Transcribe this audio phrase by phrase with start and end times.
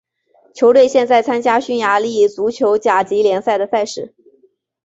[0.55, 4.15] 球队现在参加匈牙利足球甲级联赛的赛事。